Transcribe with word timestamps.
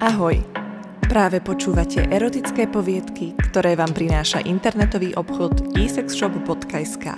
Ahoj! 0.00 0.40
Práve 1.12 1.44
počúvate 1.44 2.00
erotické 2.08 2.64
poviedky, 2.64 3.36
ktoré 3.36 3.76
vám 3.76 3.92
prináša 3.92 4.40
internetový 4.48 5.12
obchod 5.12 5.76
esexshop.sk. 5.76 7.12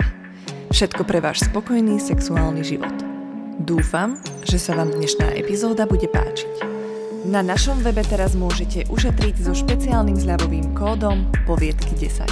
Všetko 0.67 1.07
pre 1.07 1.23
váš 1.23 1.47
spokojný 1.47 1.95
sexuálny 1.95 2.59
život. 2.59 2.91
Dúfam, 3.63 4.19
že 4.43 4.59
sa 4.59 4.75
vám 4.75 4.91
dnešná 4.99 5.31
epizóda 5.31 5.87
bude 5.87 6.11
páčiť. 6.11 6.59
Na 7.23 7.39
našom 7.39 7.79
webe 7.87 8.03
teraz 8.03 8.35
môžete 8.35 8.83
ušetriť 8.91 9.47
so 9.47 9.55
špeciálnym 9.55 10.19
zľavovým 10.19 10.75
kódom 10.75 11.31
poviedky 11.47 11.95
10. 11.95 12.27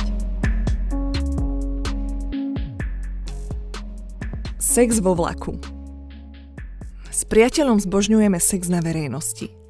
Sex 4.60 5.00
vo 5.00 5.16
vlaku 5.16 5.56
S 7.08 7.24
priateľom 7.24 7.80
zbožňujeme 7.80 8.36
sex 8.36 8.68
na 8.68 8.84
verejnosti– 8.84 9.48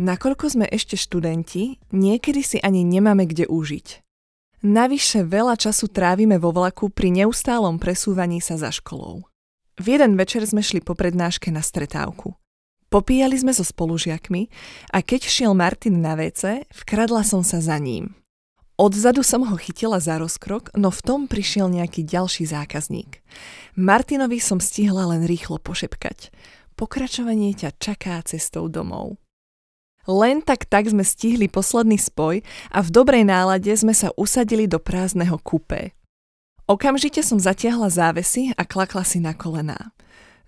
Nakoľko 0.00 0.48
sme 0.48 0.66
ešte 0.72 0.96
študenti, 0.96 1.76
niekedy 1.92 2.40
si 2.40 2.58
ani 2.64 2.80
nemáme 2.80 3.28
kde 3.28 3.44
užiť. 3.44 4.00
Navyše 4.62 5.26
veľa 5.26 5.58
času 5.58 5.90
trávime 5.90 6.38
vo 6.38 6.54
vlaku 6.54 6.88
pri 6.88 7.10
neustálom 7.10 7.82
presúvaní 7.82 8.38
sa 8.38 8.54
za 8.54 8.70
školou. 8.70 9.26
V 9.76 9.86
jeden 9.90 10.14
večer 10.14 10.46
sme 10.46 10.62
šli 10.62 10.80
po 10.80 10.94
prednáške 10.94 11.50
na 11.50 11.60
stretávku. 11.60 12.38
Popíjali 12.92 13.40
sme 13.40 13.56
so 13.56 13.64
spolužiakmi 13.64 14.52
a 14.92 15.00
keď 15.00 15.24
šiel 15.24 15.52
Martin 15.56 16.04
na 16.04 16.12
WC, 16.12 16.68
vkradla 16.72 17.24
som 17.24 17.40
sa 17.40 17.58
za 17.58 17.80
ním. 17.80 18.12
Odzadu 18.76 19.24
som 19.24 19.44
ho 19.48 19.56
chytila 19.56 19.96
za 20.00 20.20
rozkrok, 20.20 20.72
no 20.76 20.92
v 20.92 21.00
tom 21.04 21.20
prišiel 21.24 21.72
nejaký 21.72 22.04
ďalší 22.04 22.48
zákazník. 22.48 23.20
Martinovi 23.78 24.40
som 24.40 24.60
stihla 24.60 25.08
len 25.12 25.24
rýchlo 25.24 25.60
pošepkať. 25.60 26.34
Pokračovanie 26.76 27.54
ťa 27.54 27.76
čaká 27.78 28.18
cestou 28.26 28.66
domov. 28.66 29.21
Len 30.06 30.42
tak 30.42 30.66
tak 30.66 30.90
sme 30.90 31.06
stihli 31.06 31.46
posledný 31.46 31.94
spoj 31.94 32.42
a 32.74 32.82
v 32.82 32.88
dobrej 32.90 33.22
nálade 33.22 33.70
sme 33.78 33.94
sa 33.94 34.10
usadili 34.18 34.66
do 34.66 34.82
prázdneho 34.82 35.38
kupé. 35.38 35.94
Okamžite 36.66 37.22
som 37.22 37.38
zatiahla 37.38 37.90
závesy 37.90 38.54
a 38.54 38.62
klakla 38.66 39.06
si 39.06 39.22
na 39.22 39.34
kolená. 39.34 39.94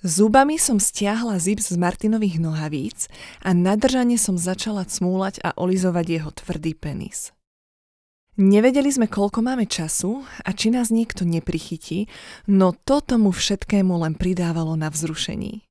Zubami 0.05 0.61
som 0.61 0.77
stiahla 0.77 1.41
zip 1.41 1.65
z 1.65 1.81
Martinových 1.81 2.37
nohavíc 2.37 3.09
a 3.41 3.57
nadržane 3.57 4.21
som 4.21 4.37
začala 4.37 4.85
cmúlať 4.85 5.41
a 5.41 5.57
olizovať 5.57 6.07
jeho 6.21 6.31
tvrdý 6.35 6.77
penis. 6.77 7.33
Nevedeli 8.35 8.91
sme, 8.91 9.07
koľko 9.07 9.47
máme 9.47 9.65
času 9.65 10.27
a 10.43 10.51
či 10.51 10.75
nás 10.75 10.91
niekto 10.91 11.23
neprichytí, 11.23 12.11
no 12.51 12.75
to 12.75 12.99
tomu 12.99 13.31
všetkému 13.31 13.95
len 14.03 14.19
pridávalo 14.19 14.75
na 14.75 14.91
vzrušení. 14.91 15.63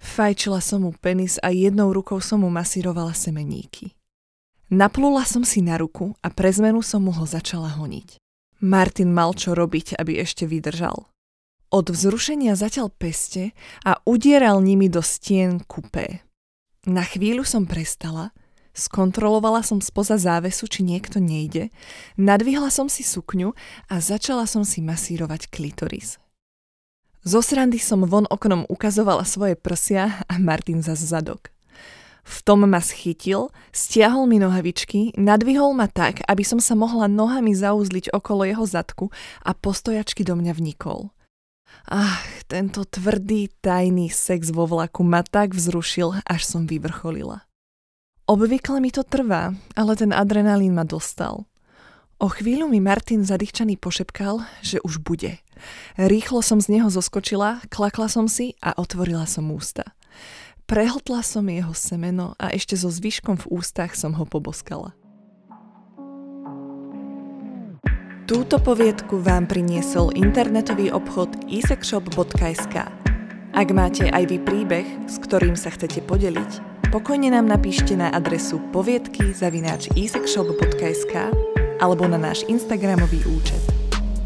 Fajčila 0.00 0.64
som 0.64 0.88
mu 0.88 0.96
penis 0.96 1.36
a 1.44 1.52
jednou 1.52 1.92
rukou 1.92 2.24
som 2.24 2.40
mu 2.40 2.48
masírovala 2.48 3.12
semeníky. 3.12 3.92
Naplula 4.72 5.28
som 5.28 5.44
si 5.44 5.60
na 5.60 5.76
ruku 5.76 6.16
a 6.24 6.32
pre 6.32 6.48
zmenu 6.48 6.80
som 6.80 7.04
mu 7.04 7.12
ho 7.12 7.28
začala 7.28 7.76
honiť. 7.76 8.16
Martin 8.64 9.12
mal 9.12 9.36
čo 9.36 9.52
robiť, 9.52 10.00
aby 10.00 10.20
ešte 10.20 10.48
vydržal. 10.48 11.04
Od 11.70 11.86
vzrušenia 11.86 12.56
zatiaľ 12.56 12.88
peste 12.90 13.52
a 13.84 14.00
udieral 14.08 14.58
nimi 14.64 14.88
do 14.88 15.04
stien 15.04 15.60
kupé. 15.62 16.24
Na 16.88 17.04
chvíľu 17.04 17.44
som 17.44 17.68
prestala, 17.68 18.32
skontrolovala 18.72 19.60
som 19.60 19.84
spoza 19.84 20.16
závesu, 20.16 20.64
či 20.64 20.80
niekto 20.80 21.20
nejde, 21.20 21.68
nadvihla 22.16 22.72
som 22.72 22.88
si 22.88 23.04
sukňu 23.04 23.52
a 23.92 23.94
začala 24.00 24.48
som 24.48 24.64
si 24.64 24.80
masírovať 24.80 25.52
klitoris. 25.52 26.16
Zo 27.20 27.44
srandy 27.44 27.76
som 27.76 28.08
von 28.08 28.24
oknom 28.32 28.64
ukazovala 28.64 29.28
svoje 29.28 29.52
prsia 29.52 30.24
a 30.24 30.40
Martin 30.40 30.80
za 30.80 30.96
zadok. 30.96 31.52
V 32.24 32.36
tom 32.40 32.64
ma 32.64 32.80
schytil, 32.80 33.52
stiahol 33.76 34.24
mi 34.24 34.40
nohavičky, 34.40 35.12
nadvihol 35.20 35.76
ma 35.76 35.84
tak, 35.84 36.24
aby 36.24 36.40
som 36.40 36.64
sa 36.64 36.72
mohla 36.72 37.12
nohami 37.12 37.52
zauzliť 37.52 38.16
okolo 38.16 38.48
jeho 38.48 38.64
zadku 38.64 39.12
a 39.44 39.52
postojačky 39.52 40.24
do 40.24 40.32
mňa 40.32 40.52
vnikol. 40.56 41.12
Ach, 41.92 42.24
tento 42.48 42.88
tvrdý, 42.88 43.52
tajný 43.60 44.08
sex 44.08 44.48
vo 44.48 44.64
vlaku 44.64 45.04
ma 45.04 45.20
tak 45.20 45.52
vzrušil, 45.52 46.24
až 46.24 46.40
som 46.48 46.64
vyvrcholila. 46.64 47.44
Obvykle 48.30 48.80
mi 48.80 48.88
to 48.94 49.04
trvá, 49.04 49.52
ale 49.76 49.92
ten 49.92 50.14
adrenalín 50.14 50.72
ma 50.72 50.88
dostal. 50.88 51.44
O 52.20 52.28
chvíľu 52.32 52.68
mi 52.68 52.80
Martin 52.80 53.28
zadýchčaný 53.28 53.76
pošepkal, 53.76 54.44
že 54.64 54.80
už 54.84 55.04
bude. 55.04 55.40
Rýchlo 55.96 56.40
som 56.40 56.60
z 56.60 56.78
neho 56.78 56.88
zoskočila, 56.88 57.64
klakla 57.72 58.08
som 58.08 58.26
si 58.26 58.54
a 58.60 58.76
otvorila 58.76 59.24
som 59.24 59.48
ústa. 59.50 59.96
Prehltla 60.70 61.26
som 61.26 61.50
jeho 61.50 61.74
semeno 61.74 62.38
a 62.38 62.54
ešte 62.54 62.78
so 62.78 62.86
zvyškom 62.86 63.42
v 63.42 63.46
ústach 63.50 63.98
som 63.98 64.14
ho 64.14 64.22
poboskala. 64.22 64.94
Túto 68.30 68.62
poviedku 68.62 69.18
vám 69.18 69.50
priniesol 69.50 70.14
internetový 70.14 70.94
obchod 70.94 71.50
isexshop.sk. 71.50 72.86
Ak 73.50 73.68
máte 73.74 74.06
aj 74.06 74.30
vy 74.30 74.38
príbeh, 74.38 74.86
s 75.10 75.18
ktorým 75.18 75.58
sa 75.58 75.74
chcete 75.74 76.06
podeliť, 76.06 76.86
pokojne 76.94 77.34
nám 77.34 77.50
napíšte 77.50 77.98
na 77.98 78.14
adresu 78.14 78.62
poviedky 78.70 79.34
zavináč 79.34 79.90
isexshop.sk 79.98 81.34
alebo 81.82 82.06
na 82.06 82.22
náš 82.22 82.46
Instagramový 82.46 83.26
účet. 83.26 83.79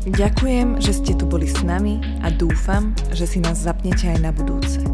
Ďakujem, 0.05 0.85
že 0.85 0.93
ste 0.93 1.17
tu 1.17 1.25
boli 1.25 1.49
s 1.49 1.65
nami 1.65 1.97
a 2.21 2.29
dúfam, 2.29 2.93
že 3.17 3.25
si 3.25 3.41
nás 3.41 3.65
zapnete 3.65 4.05
aj 4.13 4.19
na 4.21 4.31
budúce. 4.37 4.94